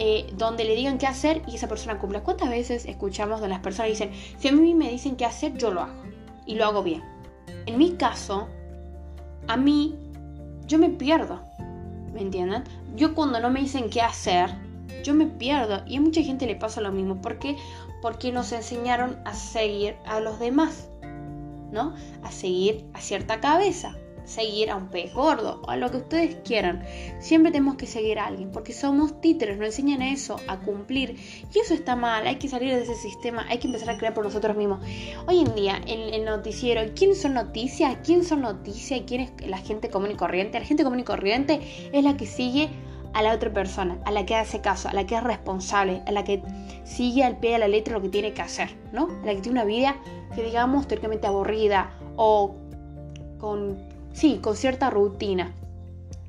eh, 0.05 0.27
donde 0.37 0.65
le 0.65 0.75
digan 0.75 0.99
qué 0.99 1.07
hacer 1.07 1.43
y 1.47 1.55
esa 1.55 1.69
persona 1.69 2.01
cumpla. 2.01 2.25
¿Cuántas 2.25 2.51
veces 2.51 2.87
escuchamos 2.87 3.41
de 3.41 3.47
las 3.47 3.61
personas 3.61 3.87
que 3.87 3.93
dicen, 3.93 4.11
si 4.37 4.49
a 4.49 4.53
mí 4.53 4.75
me 4.75 4.91
dicen 4.91 5.15
qué 5.15 5.25
hacer, 5.25 5.57
yo 5.57 5.73
lo 5.73 5.83
hago 5.83 6.03
y 6.45 6.57
lo 6.57 6.65
hago 6.65 6.83
bien? 6.83 7.05
En 7.67 7.79
mi 7.79 7.93
caso, 7.93 8.49
a 9.47 9.57
mí, 9.57 9.97
yo 10.67 10.81
me 10.81 10.89
pierdo, 10.89 11.41
¿me 12.13 12.21
entienden? 12.21 12.65
Yo 12.97 13.15
cuando 13.15 13.39
no 13.39 13.49
me 13.51 13.61
dicen 13.61 13.91
qué 13.91 14.01
hacer, 14.01 14.51
yo 15.05 15.15
me 15.15 15.27
pierdo 15.27 15.85
y 15.87 15.99
a 15.99 16.01
mucha 16.01 16.21
gente 16.21 16.47
le 16.47 16.57
pasa 16.57 16.81
lo 16.81 16.91
mismo. 16.91 17.23
¿Por 17.23 17.39
qué? 17.39 17.57
Porque 18.01 18.33
nos 18.33 18.51
enseñaron 18.51 19.21
a 19.25 19.35
seguir 19.35 19.95
a 20.05 20.19
los 20.19 20.41
demás, 20.41 20.89
¿no? 21.71 21.95
A 22.25 22.33
seguir 22.33 22.85
a 22.93 23.01
cierta 23.01 23.39
cabeza. 23.39 23.95
Seguir 24.25 24.71
a 24.71 24.77
un 24.77 24.89
pez 24.89 25.13
gordo 25.13 25.61
o 25.67 25.71
a 25.71 25.77
lo 25.77 25.91
que 25.91 25.99
ustedes 25.99 26.37
quieran. 26.45 26.85
Siempre 27.21 27.53
tenemos 27.53 27.77
que 27.77 27.87
seguir 27.87 28.19
a 28.19 28.27
alguien 28.27 28.51
porque 28.51 28.73
somos 28.73 29.21
títeres, 29.21 29.59
nos 29.59 29.67
enseñan 29.67 30.03
eso, 30.03 30.37
a 30.49 30.61
cumplir. 30.61 31.17
Y 31.53 31.59
eso 31.59 31.75
está 31.75 31.97
mal, 31.97 32.27
hay 32.27 32.37
que 32.37 32.49
salir 32.49 32.75
de 32.75 32.83
ese 32.83 32.95
sistema, 32.95 33.47
hay 33.49 33.59
que 33.59 33.67
empezar 33.67 33.91
a 33.91 33.99
crear 33.99 34.15
por 34.15 34.25
nosotros 34.25 34.57
mismos. 34.57 34.81
Hoy 35.27 35.41
en 35.41 35.55
día, 35.55 35.81
en 35.87 36.15
el 36.15 36.25
noticiero, 36.25 36.83
¿quién 36.95 37.15
son 37.15 37.35
noticias? 37.35 37.99
¿Quién 38.05 38.25
son 38.25 38.43
noticias? 38.43 39.03
¿Quién 39.07 39.23
es 39.23 39.49
la 39.49 39.59
gente 39.59 39.91
común 39.91 40.13
y 40.13 40.17
corriente? 40.17 40.59
La 40.59 40.67
gente 40.67 40.85
común 40.85 41.01
y 41.01 41.05
corriente 41.05 41.61
es 41.93 42.05
la 42.05 42.17
que 42.17 42.27
sigue 42.27 42.71
a 43.13 43.23
la 43.23 43.35
otra 43.35 43.53
persona, 43.53 43.99
a 44.05 44.11
la 44.11 44.25
que 44.25 44.35
hace 44.35 44.61
caso, 44.61 44.89
a 44.89 44.93
la 44.93 45.07
que 45.07 45.17
es 45.17 45.23
responsable, 45.23 46.03
a 46.07 46.13
la 46.13 46.25
que 46.25 46.43
sigue 46.85 47.25
al 47.25 47.39
pie 47.39 47.53
de 47.53 47.59
la 47.59 47.69
letra 47.69 47.95
lo 47.95 48.03
que 48.03 48.09
tiene 48.09 48.33
que 48.33 48.43
hacer, 48.43 48.71
¿no? 48.93 49.09
A 49.23 49.27
la 49.27 49.35
que 49.35 49.43
tiene 49.43 49.61
una 49.61 49.65
vida 49.65 49.97
que 50.35 50.43
digamos 50.43 50.89
teóricamente 50.89 51.27
aburrida 51.27 51.91
o 52.17 52.55
con, 53.39 53.77
sí, 54.13 54.39
con 54.43 54.57
cierta 54.57 54.91
rutina. 54.91 55.53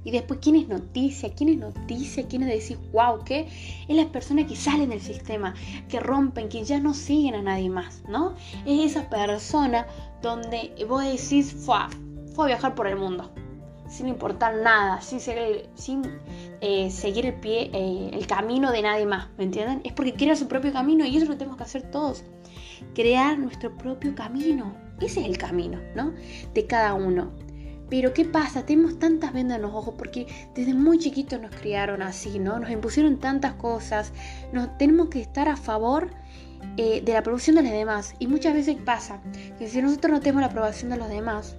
Y 0.05 0.11
después, 0.11 0.39
¿quién 0.41 0.57
es 0.57 0.67
noticia? 0.67 1.33
¿Quién 1.33 1.49
es 1.49 1.57
noticia? 1.57 2.27
¿Quién 2.27 2.43
es 2.43 2.49
decir, 2.49 2.77
wow, 2.91 3.23
qué? 3.23 3.47
Es 3.87 3.95
las 3.95 4.07
personas 4.07 4.47
que 4.47 4.55
salen 4.55 4.89
del 4.89 4.99
sistema, 4.99 5.53
que 5.87 5.99
rompen, 6.01 6.49
que 6.49 6.63
ya 6.63 6.79
no 6.79 6.93
siguen 6.93 7.35
a 7.35 7.41
nadie 7.41 7.69
más, 7.69 8.03
¿no? 8.09 8.35
Es 8.65 8.91
esa 8.91 9.09
persona 9.09 9.87
donde 10.21 10.73
vos 10.89 11.03
decís, 11.03 11.53
fue, 11.53 11.77
fue 12.35 12.45
a 12.45 12.47
viajar 12.47 12.75
por 12.75 12.87
el 12.87 12.97
mundo, 12.97 13.31
sin 13.87 14.09
importar 14.09 14.55
nada, 14.55 14.99
sin, 14.99 15.21
seguir, 15.21 15.69
sin 15.75 16.01
eh, 16.59 16.91
seguir 16.91 17.25
el 17.25 17.35
pie, 17.35 17.71
eh, 17.73 18.09
el 18.11 18.27
camino 18.27 18.73
de 18.73 18.81
nadie 18.81 19.05
más, 19.05 19.29
¿me 19.37 19.45
entienden? 19.45 19.79
Es 19.85 19.93
porque 19.93 20.13
crea 20.13 20.35
su 20.35 20.49
propio 20.49 20.73
camino 20.73 21.05
y 21.05 21.15
eso 21.15 21.27
lo 21.27 21.37
tenemos 21.37 21.55
que 21.55 21.63
hacer 21.63 21.89
todos 21.91 22.25
crear 22.93 23.37
nuestro 23.39 23.75
propio 23.77 24.15
camino. 24.15 24.75
Ese 24.99 25.21
es 25.21 25.27
el 25.27 25.37
camino, 25.37 25.79
¿no? 25.95 26.13
De 26.53 26.65
cada 26.65 26.93
uno. 26.93 27.31
Pero 27.89 28.13
¿qué 28.13 28.25
pasa? 28.25 28.65
Tenemos 28.65 28.97
tantas 28.97 29.33
vendas 29.33 29.57
en 29.57 29.63
los 29.63 29.73
ojos 29.73 29.93
porque 29.97 30.27
desde 30.55 30.73
muy 30.73 30.97
chiquitos 30.97 31.39
nos 31.39 31.51
criaron 31.51 32.01
así, 32.01 32.39
¿no? 32.39 32.59
Nos 32.59 32.71
impusieron 32.71 33.19
tantas 33.19 33.53
cosas. 33.53 34.13
Nos, 34.51 34.77
tenemos 34.77 35.09
que 35.09 35.21
estar 35.21 35.47
a 35.47 35.55
favor 35.55 36.09
eh, 36.77 37.01
de 37.03 37.13
la 37.13 37.19
aprobación 37.19 37.55
de 37.57 37.63
los 37.63 37.71
demás. 37.71 38.15
Y 38.19 38.27
muchas 38.27 38.53
veces 38.53 38.77
pasa 38.83 39.21
que 39.59 39.67
si 39.67 39.81
nosotros 39.81 40.11
no 40.11 40.19
tenemos 40.21 40.41
la 40.41 40.47
aprobación 40.47 40.89
de 40.91 40.97
los 40.97 41.09
demás, 41.09 41.55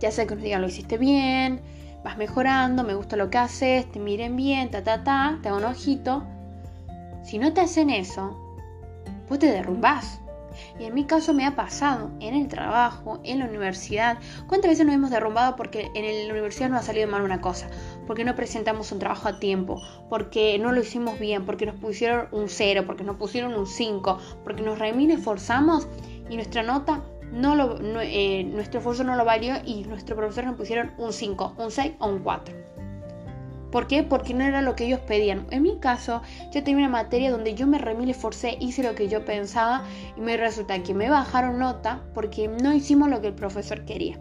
ya 0.00 0.10
sea 0.10 0.26
que 0.26 0.34
nos 0.34 0.44
digan 0.44 0.60
lo 0.60 0.68
hiciste 0.68 0.98
bien, 0.98 1.60
vas 2.04 2.18
mejorando, 2.18 2.84
me 2.84 2.94
gusta 2.94 3.16
lo 3.16 3.30
que 3.30 3.38
haces, 3.38 3.90
te 3.90 3.98
miren 3.98 4.36
bien, 4.36 4.70
ta, 4.70 4.82
ta, 4.82 5.04
ta, 5.04 5.38
te 5.42 5.48
hago 5.48 5.58
un 5.58 5.64
ojito. 5.64 6.24
Si 7.24 7.38
no 7.38 7.52
te 7.52 7.62
hacen 7.62 7.90
eso, 7.90 8.36
pues 9.26 9.40
te 9.40 9.46
derrumbás. 9.46 10.20
Y 10.78 10.84
en 10.84 10.94
mi 10.94 11.04
caso 11.04 11.34
me 11.34 11.46
ha 11.46 11.56
pasado 11.56 12.10
en 12.20 12.34
el 12.34 12.48
trabajo, 12.48 13.20
en 13.24 13.40
la 13.40 13.46
universidad. 13.46 14.18
¿Cuántas 14.46 14.70
veces 14.70 14.86
nos 14.86 14.94
hemos 14.94 15.10
derrumbado 15.10 15.56
porque 15.56 15.90
en 15.94 16.26
la 16.26 16.32
universidad 16.32 16.70
nos 16.70 16.80
ha 16.80 16.84
salido 16.84 17.08
mal 17.08 17.22
una 17.22 17.40
cosa? 17.40 17.68
Porque 18.06 18.24
no 18.24 18.34
presentamos 18.34 18.92
un 18.92 18.98
trabajo 18.98 19.28
a 19.28 19.38
tiempo, 19.38 19.80
porque 20.08 20.58
no 20.58 20.72
lo 20.72 20.80
hicimos 20.80 21.18
bien, 21.18 21.46
porque 21.46 21.66
nos 21.66 21.76
pusieron 21.76 22.28
un 22.32 22.48
0, 22.48 22.84
porque 22.86 23.04
nos 23.04 23.16
pusieron 23.16 23.54
un 23.54 23.66
5, 23.66 24.18
porque 24.44 24.62
nos 24.62 24.78
remine 24.78 25.14
esforzamos 25.14 25.88
y 26.30 26.36
nuestra 26.36 26.62
nota 26.62 27.02
no 27.32 27.54
lo, 27.54 27.78
eh, 28.00 28.44
nuestro 28.44 28.78
esfuerzo 28.78 29.04
no 29.04 29.16
lo 29.16 29.24
valió 29.24 29.56
y 29.64 29.84
nuestro 29.84 30.16
profesor 30.16 30.44
nos 30.44 30.56
pusieron 30.56 30.92
un 30.98 31.12
5, 31.12 31.54
un 31.58 31.70
6 31.70 31.92
o 31.98 32.08
un 32.08 32.20
4. 32.20 32.77
¿Por 33.70 33.86
qué? 33.86 34.02
Porque 34.02 34.34
no 34.34 34.44
era 34.44 34.62
lo 34.62 34.74
que 34.74 34.86
ellos 34.86 35.00
pedían. 35.00 35.46
En 35.50 35.62
mi 35.62 35.78
caso, 35.78 36.22
yo 36.52 36.62
tenía 36.64 36.78
una 36.78 36.88
materia 36.88 37.30
donde 37.30 37.54
yo 37.54 37.66
me 37.66 37.78
remil 37.78 38.08
esforcé, 38.08 38.56
hice 38.60 38.82
lo 38.82 38.94
que 38.94 39.08
yo 39.08 39.24
pensaba 39.24 39.84
y 40.16 40.20
me 40.20 40.36
resulta 40.36 40.82
que 40.82 40.94
me 40.94 41.10
bajaron 41.10 41.58
nota 41.58 42.02
porque 42.14 42.48
no 42.48 42.72
hicimos 42.72 43.10
lo 43.10 43.20
que 43.20 43.28
el 43.28 43.34
profesor 43.34 43.84
quería. 43.84 44.18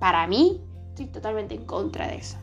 Para 0.00 0.26
mí, 0.26 0.60
estoy 0.90 1.06
totalmente 1.06 1.54
en 1.54 1.64
contra 1.64 2.08
de 2.08 2.16
eso. 2.16 2.38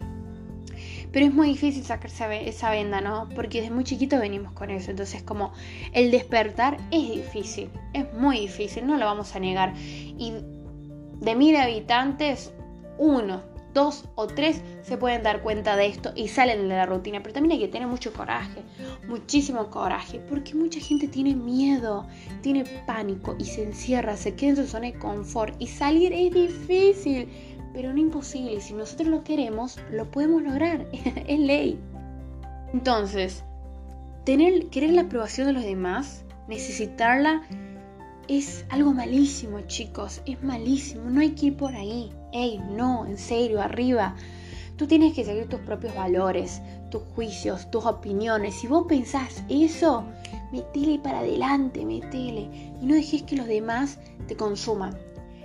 Pero 1.11 1.27
es 1.27 1.33
muy 1.33 1.47
difícil 1.47 1.83
sacarse 1.83 2.49
esa 2.49 2.71
venda, 2.71 2.99
¿no? 2.99 3.29
Porque 3.35 3.61
desde 3.61 3.73
muy 3.73 3.85
chiquito 3.85 4.19
venimos 4.19 4.51
con 4.51 4.69
eso. 4.69 4.91
Entonces, 4.91 5.23
como 5.23 5.53
el 5.93 6.11
despertar 6.11 6.77
es 6.91 7.09
difícil, 7.09 7.69
es 7.93 8.11
muy 8.13 8.39
difícil, 8.39 8.85
no 8.85 8.97
lo 8.97 9.05
vamos 9.05 9.33
a 9.35 9.39
negar. 9.39 9.73
Y 9.77 10.33
de 11.21 11.35
mil 11.35 11.55
habitantes, 11.55 12.51
uno 12.97 13.54
dos 13.75 14.05
o 14.15 14.25
tres 14.25 14.61
se 14.81 14.97
pueden 14.97 15.21
dar 15.21 15.43
cuenta 15.43 15.75
de 15.75 15.85
esto 15.85 16.11
y 16.15 16.29
salen 16.29 16.67
de 16.67 16.75
la 16.75 16.87
rutina. 16.87 17.21
Pero 17.21 17.35
también 17.35 17.51
hay 17.51 17.59
que 17.59 17.71
tener 17.71 17.87
mucho 17.87 18.11
coraje, 18.13 18.63
muchísimo 19.07 19.69
coraje, 19.69 20.19
porque 20.27 20.55
mucha 20.55 20.79
gente 20.79 21.07
tiene 21.07 21.35
miedo, 21.35 22.07
tiene 22.41 22.63
pánico 22.87 23.35
y 23.37 23.45
se 23.45 23.63
encierra, 23.63 24.17
se 24.17 24.33
queda 24.33 24.51
en 24.51 24.55
su 24.55 24.65
zona 24.65 24.87
de 24.87 24.97
confort 24.97 25.53
y 25.59 25.67
salir 25.67 26.11
es 26.13 26.33
difícil, 26.33 27.29
pero 27.73 27.93
no 27.93 27.99
imposible. 27.99 28.59
Si 28.61 28.73
nosotros 28.73 29.09
lo 29.09 29.23
queremos, 29.23 29.77
lo 29.91 30.09
podemos 30.09 30.41
lograr, 30.41 30.87
es 30.91 31.39
ley. 31.39 31.77
Entonces, 32.73 33.43
tener, 34.23 34.67
querer 34.67 34.91
la 34.91 35.01
aprobación 35.01 35.47
de 35.47 35.53
los 35.53 35.63
demás, 35.63 36.23
necesitarla, 36.47 37.43
es 38.27 38.65
algo 38.69 38.93
malísimo, 38.93 39.61
chicos, 39.67 40.21
es 40.25 40.41
malísimo, 40.41 41.09
no 41.09 41.21
hay 41.21 41.31
que 41.31 41.47
ir 41.47 41.57
por 41.57 41.75
ahí. 41.75 42.11
Ey, 42.35 42.61
no, 42.69 43.05
en 43.05 43.17
serio, 43.17 43.61
arriba. 43.61 44.13
Tú 44.75 44.87
tienes 44.87 45.13
que 45.13 45.23
seguir 45.23 45.47
tus 45.47 45.61
propios 45.61 45.95
valores, 45.95 46.61
tus 46.91 47.01
juicios, 47.15 47.71
tus 47.71 47.85
opiniones. 47.85 48.55
Si 48.55 48.67
vos 48.67 48.87
pensás 48.89 49.41
eso, 49.47 50.03
metele 50.51 50.99
para 50.99 51.19
adelante, 51.19 51.85
metele. 51.85 52.49
Y 52.81 52.85
no 52.85 52.93
dejes 52.93 53.23
que 53.23 53.37
los 53.37 53.47
demás 53.47 53.99
te 54.27 54.35
consuman. 54.35 54.97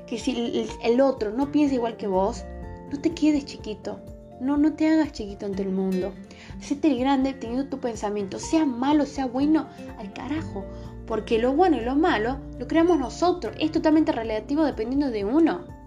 Que 0.09 0.19
si 0.19 0.67
el, 0.83 1.01
otro 1.01 1.31
no 1.31 1.53
piensa 1.53 1.77
igual 1.77 1.97
que 1.97 2.09
vos, 2.09 2.43
no 2.91 3.01
te 3.01 3.15
quedes 3.15 3.45
chiquito. 3.45 4.01
No, 4.41 4.57
no 4.57 4.73
te 4.73 4.89
hagas 4.89 5.13
chiquito 5.13 5.47
ante 5.47 5.63
el 5.63 5.71
mundo. 5.71 6.13
Séte 6.61 6.89
el 6.89 6.99
grande 6.99 7.35
teniendo 7.35 7.69
tu 7.69 7.79
pensamiento. 7.79 8.41
Sea 8.41 8.67
malo, 8.67 9.07
sea 9.07 9.27
bueno, 9.27 9.69
al 9.97 10.13
carajo. 10.13 10.65
Porque 11.07 11.39
lo 11.39 11.53
bueno 11.53 11.77
y 11.77 11.85
lo 11.85 11.95
malo 11.95 12.39
lo 12.59 12.67
creamos 12.67 12.99
nosotros. 12.99 13.55
Es 13.61 13.71
totalmente 13.71 14.11
relativo 14.11 14.65
dependiendo 14.65 15.13
de 15.13 15.25
uno. 15.25 15.80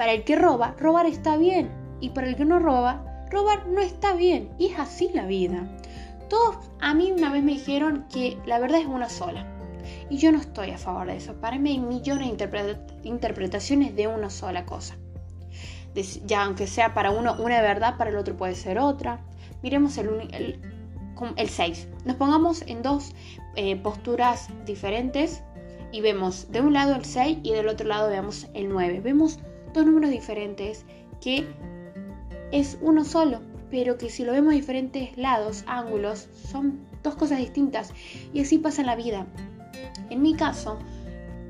Para 0.00 0.12
el 0.12 0.24
que 0.24 0.34
roba, 0.34 0.74
robar 0.78 1.04
está 1.04 1.36
bien. 1.36 1.70
Y 2.00 2.08
para 2.08 2.26
el 2.26 2.34
que 2.34 2.46
no 2.46 2.58
roba, 2.58 3.04
robar 3.30 3.66
no 3.66 3.82
está 3.82 4.14
bien. 4.14 4.48
Y 4.56 4.68
es 4.68 4.78
así 4.78 5.10
la 5.12 5.26
vida. 5.26 5.70
Todos 6.30 6.56
a 6.80 6.94
mí 6.94 7.12
una 7.12 7.30
vez 7.30 7.42
me 7.42 7.52
dijeron 7.52 8.06
que 8.10 8.38
la 8.46 8.58
verdad 8.58 8.80
es 8.80 8.86
una 8.86 9.10
sola. 9.10 9.46
Y 10.08 10.16
yo 10.16 10.32
no 10.32 10.38
estoy 10.38 10.70
a 10.70 10.78
favor 10.78 11.06
de 11.06 11.18
eso. 11.18 11.34
Para 11.34 11.58
mí 11.58 11.72
hay 11.72 11.80
millones 11.80 12.34
de 12.38 12.78
interpretaciones 13.02 13.94
de 13.94 14.08
una 14.08 14.30
sola 14.30 14.64
cosa. 14.64 14.96
ya 16.24 16.44
aunque 16.44 16.66
sea 16.66 16.94
para 16.94 17.10
uno 17.10 17.36
una 17.38 17.60
verdad, 17.60 17.98
para 17.98 18.08
el 18.08 18.16
otro 18.16 18.38
puede 18.38 18.54
ser 18.54 18.78
otra. 18.78 19.20
Miremos 19.62 19.98
el, 19.98 20.08
el, 21.36 21.48
6. 21.50 21.88
Nos 22.06 22.16
pongamos 22.16 22.62
en 22.62 22.80
dos 22.80 23.12
eh, 23.54 23.76
posturas 23.76 24.48
diferentes 24.64 25.42
y 25.92 26.00
vemos 26.00 26.50
de 26.50 26.62
un 26.62 26.72
lado 26.72 26.94
el 26.94 27.04
6 27.04 27.40
y 27.42 27.52
del 27.52 27.68
otro 27.68 27.86
lado 27.86 28.08
vemos 28.08 28.46
el 28.54 28.70
9. 28.70 29.00
Vemos 29.00 29.40
dos 29.72 29.86
números 29.86 30.10
diferentes 30.10 30.84
que 31.20 31.46
es 32.52 32.78
uno 32.80 33.04
solo, 33.04 33.40
pero 33.70 33.96
que 33.96 34.10
si 34.10 34.24
lo 34.24 34.32
vemos 34.32 34.52
diferentes 34.52 35.16
lados, 35.16 35.64
ángulos, 35.66 36.28
son 36.50 36.80
dos 37.02 37.14
cosas 37.14 37.38
distintas. 37.38 37.92
Y 38.32 38.40
así 38.40 38.58
pasa 38.58 38.80
en 38.82 38.86
la 38.86 38.96
vida. 38.96 39.26
En 40.10 40.22
mi 40.22 40.34
caso, 40.34 40.78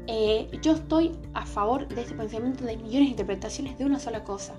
eh, 0.07 0.51
yo 0.63 0.73
estoy 0.73 1.13
a 1.35 1.47
favor 1.47 1.89
de 1.89 2.03
este 2.03 2.15
pensamiento 2.15 2.65
de 2.65 2.77
millones 2.77 3.09
de 3.09 3.11
interpretaciones 3.11 3.79
de 3.79 3.85
una 3.85 3.99
sola 3.99 4.25
cosa, 4.25 4.55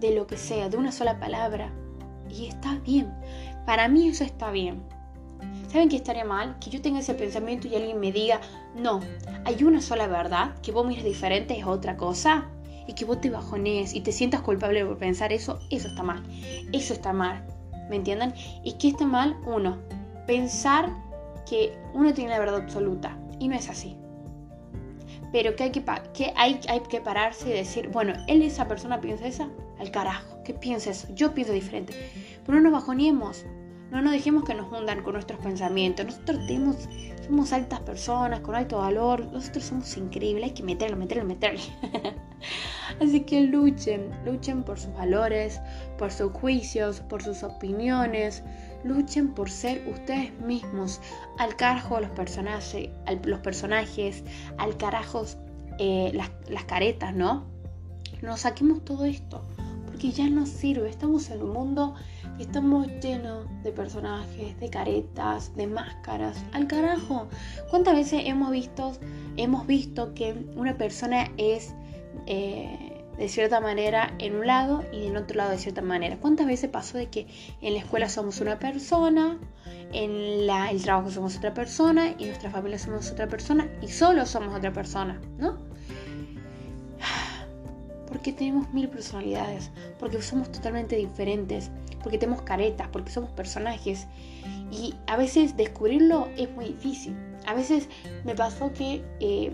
de 0.00 0.14
lo 0.14 0.26
que 0.26 0.36
sea, 0.36 0.68
de 0.68 0.76
una 0.76 0.92
sola 0.92 1.18
palabra. 1.18 1.72
Y 2.28 2.46
está 2.46 2.78
bien. 2.80 3.12
Para 3.64 3.88
mí 3.88 4.08
eso 4.08 4.24
está 4.24 4.50
bien. 4.50 4.82
¿Saben 5.68 5.88
que 5.88 5.96
estaría 5.96 6.24
mal? 6.24 6.58
Que 6.58 6.70
yo 6.70 6.82
tenga 6.82 7.00
ese 7.00 7.14
pensamiento 7.14 7.66
y 7.66 7.74
alguien 7.74 7.98
me 7.98 8.12
diga, 8.12 8.40
no, 8.74 9.00
hay 9.44 9.64
una 9.64 9.80
sola 9.80 10.06
verdad, 10.06 10.54
que 10.60 10.72
vos 10.72 10.86
mires 10.86 11.04
diferente 11.04 11.58
es 11.58 11.66
otra 11.66 11.96
cosa 11.96 12.50
y 12.86 12.94
que 12.94 13.04
vos 13.04 13.20
te 13.20 13.30
bajones 13.30 13.94
y 13.94 14.00
te 14.00 14.12
sientas 14.12 14.40
culpable 14.42 14.84
por 14.84 14.98
pensar 14.98 15.32
eso, 15.32 15.58
eso 15.70 15.88
está 15.88 16.02
mal. 16.02 16.22
Eso 16.72 16.92
está 16.94 17.12
mal. 17.12 17.44
¿Me 17.90 17.96
entienden? 17.96 18.34
Y 18.64 18.74
que 18.74 18.88
está 18.88 19.06
mal, 19.06 19.36
uno, 19.46 19.78
pensar 20.26 20.90
que 21.48 21.76
uno 21.94 22.12
tiene 22.12 22.30
la 22.30 22.38
verdad 22.38 22.56
absoluta. 22.56 23.16
Y 23.38 23.48
no 23.48 23.54
es 23.54 23.68
así. 23.68 23.96
Pero 25.32 25.56
que 25.56 25.64
hay 25.64 25.70
que, 25.70 25.84
que, 26.14 26.32
hay, 26.36 26.60
hay 26.68 26.80
que 26.80 27.00
pararse 27.00 27.48
y 27.48 27.52
decir, 27.52 27.88
bueno, 27.88 28.12
él, 28.26 28.42
esa 28.42 28.66
persona 28.68 29.00
piensa 29.00 29.26
esa, 29.26 29.48
al 29.78 29.90
carajo, 29.90 30.42
¿qué 30.44 30.54
piensa 30.54 30.90
eso? 30.90 31.08
Yo 31.14 31.34
pienso 31.34 31.52
diferente. 31.52 31.94
Pero 32.44 32.58
no 32.58 32.70
nos 32.70 32.72
bajoniemos. 32.72 33.44
No 33.90 34.02
nos 34.02 34.12
dejemos 34.12 34.44
que 34.44 34.54
nos 34.54 34.70
hundan 34.72 35.02
con 35.02 35.14
nuestros 35.14 35.40
pensamientos. 35.40 36.06
Nosotros 36.06 36.46
tenemos, 36.46 36.76
somos 37.24 37.52
altas 37.52 37.80
personas, 37.80 38.40
con 38.40 38.54
alto 38.54 38.78
valor. 38.78 39.24
Nosotros 39.32 39.64
somos 39.64 39.96
increíbles. 39.96 40.44
Hay 40.44 40.54
que 40.54 40.62
meterlo, 40.62 40.96
meterlo, 40.96 41.24
meterlo. 41.24 41.60
Así 43.00 43.20
que 43.20 43.42
luchen, 43.42 44.10
luchen 44.24 44.62
por 44.62 44.78
sus 44.78 44.92
valores, 44.94 45.60
por 45.98 46.10
sus 46.10 46.32
juicios, 46.32 47.00
por 47.00 47.22
sus 47.22 47.42
opiniones. 47.42 48.42
Luchen 48.84 49.34
por 49.34 49.50
ser 49.50 49.86
ustedes 49.88 50.32
mismos. 50.40 51.00
Al 51.38 51.56
carajo 51.56 52.00
los 52.00 52.10
personajes, 52.10 52.90
los 53.24 53.40
personajes, 53.40 54.24
al 54.58 54.76
carajo 54.76 55.24
eh, 55.78 56.10
las, 56.14 56.30
las 56.48 56.64
caretas, 56.64 57.14
¿no? 57.14 57.56
nos 58.22 58.40
saquemos 58.40 58.84
todo 58.84 59.04
esto, 59.04 59.42
porque 59.86 60.10
ya 60.10 60.28
no 60.28 60.46
sirve. 60.46 60.88
Estamos 60.88 61.30
en 61.30 61.42
un 61.42 61.52
mundo 61.52 61.94
estamos 62.38 62.88
llenos 63.00 63.46
de 63.62 63.72
personajes, 63.72 64.58
de 64.60 64.70
caretas, 64.70 65.54
de 65.56 65.66
máscaras. 65.66 66.42
Al 66.52 66.66
carajo. 66.66 67.28
¿Cuántas 67.70 67.94
veces 67.94 68.22
hemos 68.24 68.50
visto, 68.50 70.14
que 70.14 70.46
una 70.54 70.76
persona 70.76 71.30
es 71.36 71.74
eh, 72.26 73.04
de 73.18 73.28
cierta 73.28 73.60
manera 73.60 74.14
en 74.18 74.36
un 74.36 74.46
lado 74.46 74.84
y 74.92 75.06
en 75.06 75.16
otro 75.16 75.36
lado 75.36 75.50
de 75.50 75.58
cierta 75.58 75.82
manera? 75.82 76.18
¿Cuántas 76.18 76.46
veces 76.46 76.70
pasó 76.70 76.98
de 76.98 77.08
que 77.08 77.26
en 77.60 77.74
la 77.74 77.80
escuela 77.80 78.08
somos 78.08 78.40
una 78.40 78.58
persona, 78.58 79.38
en 79.92 80.10
el 80.50 80.82
trabajo 80.82 81.10
somos 81.10 81.36
otra 81.36 81.54
persona 81.54 82.14
y 82.18 82.24
en 82.24 82.28
nuestra 82.28 82.50
familia 82.50 82.78
somos 82.78 83.10
otra 83.10 83.28
persona 83.28 83.68
y 83.80 83.88
solo 83.88 84.26
somos 84.26 84.54
otra 84.54 84.72
persona, 84.72 85.20
¿no? 85.38 85.56
Porque 88.08 88.32
tenemos 88.32 88.72
mil 88.72 88.88
personalidades, 88.88 89.70
porque 89.98 90.22
somos 90.22 90.50
totalmente 90.50 90.96
diferentes, 90.96 91.70
porque 92.06 92.18
tenemos 92.18 92.42
caretas, 92.42 92.86
porque 92.92 93.10
somos 93.10 93.30
personajes. 93.30 94.06
Y 94.70 94.94
a 95.08 95.16
veces 95.16 95.56
descubrirlo 95.56 96.28
es 96.36 96.48
muy 96.52 96.66
difícil. 96.66 97.16
A 97.48 97.52
veces 97.52 97.88
me 98.24 98.36
pasó 98.36 98.72
que, 98.72 99.04
eh, 99.18 99.50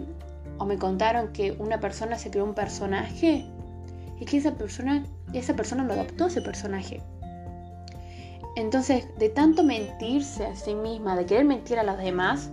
o 0.58 0.66
me 0.66 0.76
contaron 0.76 1.32
que 1.32 1.52
una 1.52 1.80
persona 1.80 2.18
se 2.18 2.30
creó 2.30 2.44
un 2.44 2.52
personaje 2.52 3.46
y 4.20 4.26
que 4.26 4.36
esa 4.36 4.52
persona, 4.52 5.02
esa 5.32 5.56
persona 5.56 5.82
lo 5.84 5.94
adoptó 5.94 6.26
ese 6.26 6.42
personaje. 6.42 7.00
Entonces, 8.56 9.08
de 9.18 9.30
tanto 9.30 9.62
mentirse 9.62 10.44
a 10.44 10.54
sí 10.54 10.74
misma, 10.74 11.16
de 11.16 11.24
querer 11.24 11.46
mentir 11.46 11.78
a 11.78 11.84
los 11.84 11.96
demás, 11.96 12.50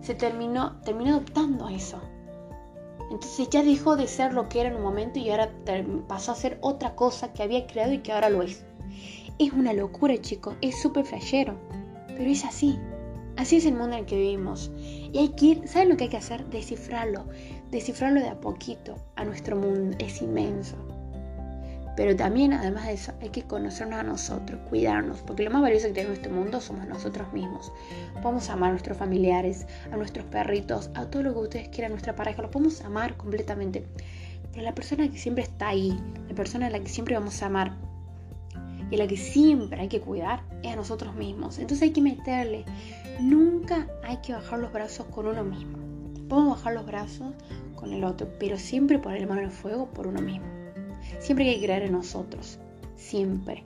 se 0.00 0.14
terminó, 0.14 0.76
terminó 0.82 1.10
adoptando 1.16 1.68
eso. 1.70 2.00
Entonces 3.10 3.50
ya 3.50 3.64
dejó 3.64 3.96
de 3.96 4.06
ser 4.06 4.32
lo 4.32 4.48
que 4.48 4.60
era 4.60 4.70
en 4.70 4.76
un 4.76 4.82
momento 4.82 5.18
y 5.18 5.28
ahora 5.30 5.50
pasó 6.06 6.30
a 6.30 6.36
ser 6.36 6.56
otra 6.60 6.94
cosa 6.94 7.32
que 7.32 7.42
había 7.42 7.66
creado 7.66 7.94
y 7.94 7.98
que 7.98 8.12
ahora 8.12 8.30
lo 8.30 8.40
es. 8.40 8.64
Es 9.38 9.52
una 9.52 9.72
locura, 9.72 10.16
chicos, 10.20 10.54
es 10.60 10.80
súper 10.80 11.04
flashero, 11.04 11.56
pero 12.06 12.30
es 12.30 12.44
así. 12.44 12.78
Así 13.36 13.56
es 13.56 13.66
el 13.66 13.74
mundo 13.74 13.96
en 13.96 14.00
el 14.00 14.06
que 14.06 14.16
vivimos. 14.16 14.70
Y 14.78 15.18
hay 15.18 15.28
que 15.30 15.46
ir, 15.46 15.68
¿saben 15.68 15.88
lo 15.88 15.96
que 15.96 16.04
hay 16.04 16.10
que 16.10 16.18
hacer? 16.18 16.46
Descifrarlo. 16.50 17.24
Descifrarlo 17.72 18.20
de 18.20 18.28
a 18.28 18.40
poquito 18.40 18.94
a 19.16 19.24
nuestro 19.24 19.56
mundo. 19.56 19.96
Es 19.98 20.22
inmenso. 20.22 20.76
Pero 21.96 22.14
también, 22.14 22.52
además 22.52 22.86
de 22.86 22.92
eso, 22.92 23.12
hay 23.20 23.30
que 23.30 23.42
conocernos 23.42 23.98
a 23.98 24.02
nosotros, 24.04 24.60
cuidarnos, 24.68 25.20
porque 25.22 25.42
lo 25.42 25.50
más 25.50 25.62
valioso 25.62 25.88
que 25.88 25.94
tenemos 25.94 26.18
en 26.18 26.22
este 26.22 26.32
mundo 26.32 26.60
somos 26.60 26.86
nosotros 26.86 27.32
mismos. 27.32 27.72
Podemos 28.22 28.48
amar 28.50 28.68
a 28.68 28.72
nuestros 28.72 28.96
familiares, 28.96 29.66
a 29.90 29.96
nuestros 29.96 30.26
perritos, 30.26 30.90
a 30.94 31.06
todo 31.06 31.24
lo 31.24 31.34
que 31.34 31.40
ustedes 31.40 31.68
quieran, 31.70 31.90
a 31.90 31.94
nuestra 31.94 32.14
pareja, 32.14 32.42
lo 32.42 32.50
podemos 32.50 32.80
amar 32.82 33.16
completamente. 33.16 33.84
Pero 34.52 34.64
la 34.64 34.74
persona 34.74 35.08
que 35.08 35.18
siempre 35.18 35.42
está 35.42 35.68
ahí, 35.68 35.96
la 36.28 36.34
persona 36.34 36.66
a 36.66 36.70
la 36.70 36.80
que 36.80 36.88
siempre 36.88 37.16
vamos 37.16 37.42
a 37.42 37.46
amar 37.46 37.76
y 38.90 38.94
a 38.94 38.98
la 38.98 39.06
que 39.06 39.16
siempre 39.16 39.80
hay 39.80 39.88
que 39.88 40.00
cuidar, 40.00 40.42
es 40.62 40.72
a 40.72 40.76
nosotros 40.76 41.14
mismos. 41.14 41.58
Entonces 41.58 41.82
hay 41.82 41.90
que 41.90 42.02
meterle. 42.02 42.64
Nunca 43.20 43.88
hay 44.02 44.18
que 44.18 44.32
bajar 44.32 44.58
los 44.58 44.72
brazos 44.72 45.06
con 45.06 45.26
uno 45.26 45.44
mismo. 45.44 45.78
Podemos 46.28 46.58
bajar 46.58 46.74
los 46.74 46.86
brazos 46.86 47.34
con 47.74 47.92
el 47.92 48.04
otro, 48.04 48.28
pero 48.38 48.56
siempre 48.58 48.98
poner 48.98 49.22
el 49.22 49.28
mano 49.28 49.40
en 49.40 49.46
el 49.46 49.52
fuego 49.52 49.86
por 49.90 50.06
uno 50.06 50.20
mismo. 50.20 50.46
Siempre 51.18 51.48
hay 51.48 51.56
que 51.56 51.66
creer 51.66 51.82
en 51.84 51.92
nosotros. 51.92 52.58
Siempre. 52.96 53.64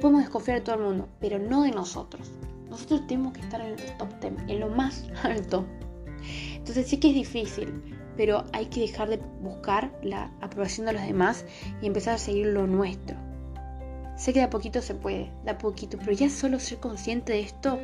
Podemos 0.00 0.22
desconfiar 0.22 0.58
de 0.58 0.64
todo 0.64 0.76
el 0.76 0.82
mundo, 0.82 1.08
pero 1.20 1.38
no 1.38 1.62
de 1.62 1.70
nosotros. 1.70 2.30
Nosotros 2.68 3.06
tenemos 3.06 3.32
que 3.32 3.40
estar 3.40 3.60
en 3.60 3.78
el 3.78 3.96
top 3.96 4.08
10, 4.20 4.34
en 4.48 4.60
lo 4.60 4.68
más 4.68 5.04
alto. 5.22 5.64
Entonces 6.54 6.86
sí 6.86 6.98
que 6.98 7.08
es 7.08 7.14
difícil, 7.14 7.96
pero 8.16 8.44
hay 8.52 8.66
que 8.66 8.80
dejar 8.80 9.08
de 9.08 9.18
buscar 9.40 9.90
la 10.02 10.30
aprobación 10.40 10.86
de 10.86 10.92
los 10.92 11.02
demás 11.02 11.44
y 11.80 11.86
empezar 11.86 12.14
a 12.14 12.18
seguir 12.18 12.48
lo 12.48 12.66
nuestro. 12.66 13.16
Sé 14.18 14.32
que 14.32 14.40
de 14.40 14.48
poquito 14.48 14.82
se 14.82 14.96
puede, 14.96 15.30
de 15.44 15.54
poquito, 15.54 15.96
pero 15.96 16.10
ya 16.10 16.28
solo 16.28 16.58
ser 16.58 16.78
consciente 16.78 17.34
de 17.34 17.40
esto 17.40 17.78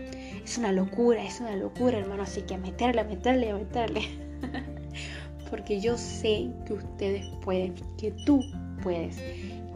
es 0.45 0.59
una 0.59 0.73
locura, 0.73 1.23
es 1.23 1.39
una 1.39 1.55
locura, 1.55 1.99
hermano. 1.99 2.25
Así 2.25 2.43
que 2.43 2.55
a 2.55 2.59
meterle, 2.59 3.03
a 3.03 3.05
meterle, 3.05 3.51
a 3.53 3.55
meterle. 3.55 4.01
porque 5.51 5.81
yo 5.81 5.97
sé 5.97 6.51
que 6.67 6.73
ustedes 6.73 7.25
pueden, 7.45 7.77
que 7.97 8.11
tú 8.27 8.41
puedes, 8.83 9.17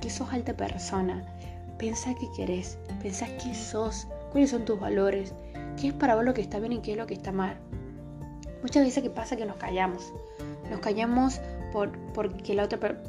que 0.01 0.11
sos 0.11 0.33
alta 0.33 0.53
persona. 0.57 1.25
Pensa 1.79 2.13
que 2.17 2.27
querés, 2.37 2.77
pensá 3.01 3.29
qué 3.37 3.55
sos, 3.55 4.09
cuáles 4.33 4.51
son 4.51 4.65
tus 4.65 4.81
valores, 4.81 5.35
qué 5.81 5.89
es 5.89 5.95
para 5.95 6.17
vos 6.17 6.25
lo 6.25 6.35
que 6.35 6.41
está 6.41 6.59
bien 6.59 6.73
y 6.73 6.81
qué 6.81 6.93
es 6.93 6.99
lo 6.99 7.07
que 7.07 7.15
está 7.15 7.31
mal. 7.31 7.57
Muchas 8.63 8.85
veces 8.85 9.05
que 9.05 9.11
pasa 9.11 9.37
que 9.37 9.47
nos 9.47 9.59
callamos, 9.59 10.13
nos 10.69 10.81
callamos 10.81 11.41
por, 11.73 11.97
porque 12.15 12.53
la 12.55 12.65
otra, 12.65 13.01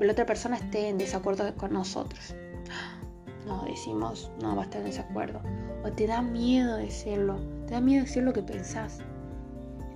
la 0.00 0.12
otra 0.12 0.26
persona 0.26 0.58
esté 0.58 0.90
en 0.90 0.98
desacuerdo 0.98 1.50
con 1.56 1.72
nosotros. 1.72 2.34
No, 3.48 3.64
decimos, 3.64 4.30
no 4.42 4.54
va 4.54 4.62
a 4.62 4.64
estar 4.66 4.82
en 4.82 4.88
desacuerdo. 4.88 5.40
O 5.82 5.90
te 5.90 6.06
da 6.06 6.20
miedo 6.20 6.76
decirlo, 6.76 7.40
te 7.66 7.72
da 7.74 7.80
miedo 7.80 8.04
decir 8.04 8.22
lo 8.22 8.34
que 8.34 8.42
pensás. 8.42 9.00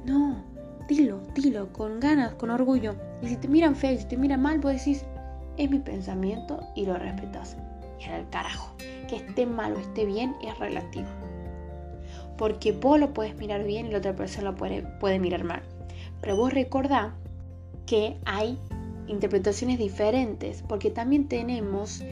No, 0.07 0.43
dilo, 0.89 1.21
dilo, 1.35 1.71
con 1.73 2.01
ganas, 2.01 2.33
con 2.35 2.49
orgullo. 2.49 2.97
Y 3.21 3.29
si 3.29 3.37
te 3.37 3.49
miran 3.49 3.77
feo, 3.77 3.99
si 3.99 4.07
te 4.07 4.17
miran 4.17 4.41
mal, 4.41 4.59
vos 4.59 4.73
decís, 4.73 5.05
es 5.59 5.71
mi 5.71 5.79
pensamiento 5.79 6.61
y 6.75 6.87
lo 6.87 6.97
respetas. 6.97 7.59
Y 8.01 8.05
era 8.05 8.21
el 8.21 8.29
carajo. 8.31 8.75
Que 9.07 9.17
esté 9.17 9.45
mal 9.45 9.75
o 9.75 9.79
esté 9.79 10.07
bien 10.07 10.35
es 10.43 10.59
relativo. 10.59 11.09
Porque 12.39 12.73
vos 12.73 12.99
lo 12.99 13.13
puedes 13.13 13.37
mirar 13.37 13.65
bien 13.65 13.87
y 13.87 13.91
la 13.91 13.99
otra 13.99 14.17
persona 14.17 14.51
lo 14.51 14.57
puede, 14.57 14.83
puede 14.99 15.19
mirar 15.19 15.45
mal. 15.45 15.63
Pero 16.23 16.37
vos 16.37 16.55
recordá 16.55 17.15
que 17.85 18.17
hay 18.25 18.59
interpretaciones 19.09 19.79
diferentes, 19.79 20.63
porque 20.67 20.91
también 20.91 21.29
tenemos 21.29 22.03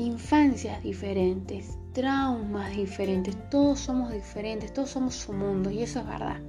infancias 0.00 0.82
diferentes, 0.82 1.76
traumas 1.92 2.74
diferentes, 2.74 3.36
todos 3.50 3.80
somos 3.80 4.12
diferentes, 4.12 4.72
todos 4.72 4.90
somos 4.90 5.14
su 5.14 5.32
mundo 5.32 5.70
y 5.70 5.82
eso 5.82 6.00
es 6.00 6.06
verdad. 6.06 6.40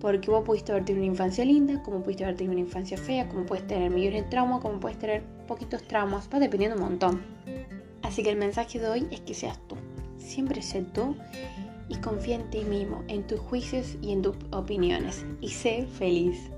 Porque 0.00 0.30
vos 0.30 0.44
pudiste 0.44 0.72
haber 0.72 0.86
tenido 0.86 1.04
una 1.04 1.12
infancia 1.12 1.44
linda, 1.44 1.82
como 1.82 2.02
pudiste 2.02 2.24
haber 2.24 2.36
tenido 2.36 2.52
una 2.52 2.62
infancia 2.62 2.96
fea, 2.96 3.28
como 3.28 3.44
puedes 3.44 3.66
tener 3.66 3.90
millones 3.90 4.24
de 4.24 4.30
traumas, 4.30 4.60
como 4.60 4.80
puedes 4.80 4.98
tener 4.98 5.22
poquitos 5.46 5.82
traumas, 5.82 6.28
va 6.32 6.38
dependiendo 6.38 6.76
un 6.76 6.82
montón. 6.82 7.22
Así 8.02 8.22
que 8.22 8.30
el 8.30 8.38
mensaje 8.38 8.78
de 8.78 8.88
hoy 8.88 9.06
es 9.10 9.20
que 9.20 9.34
seas 9.34 9.58
tú. 9.68 9.76
Siempre 10.16 10.62
sé 10.62 10.80
tú 10.80 11.16
y 11.90 11.96
confía 11.96 12.36
en 12.36 12.48
ti 12.48 12.64
mismo, 12.64 13.04
en 13.08 13.26
tus 13.26 13.40
juicios 13.40 13.98
y 14.00 14.12
en 14.12 14.22
tus 14.22 14.36
opiniones. 14.52 15.26
Y 15.42 15.48
sé 15.48 15.86
feliz. 15.98 16.50